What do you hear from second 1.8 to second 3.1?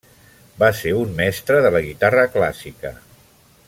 guitarra clàssica.